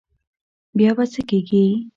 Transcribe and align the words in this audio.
بیا 0.77 0.91
به 0.97 1.05
څه 1.13 1.21
کېږي. 1.29 1.63